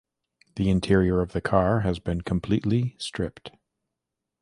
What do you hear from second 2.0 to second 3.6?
completely stripped.